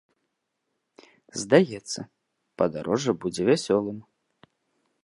Здаецца, 1.41 1.99
падарожжа, 2.63 3.11
будзе 3.27 3.41
вясёлым. 3.53 3.97